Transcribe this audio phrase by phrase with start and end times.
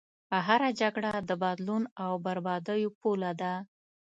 [0.47, 3.53] هره جګړه د بدلون او بربادیو پوله ده.